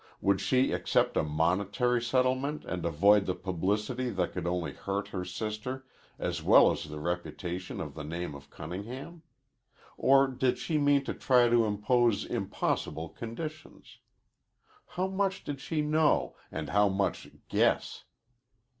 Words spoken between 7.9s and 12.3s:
the name of Cunningham? Or did she mean to try to impose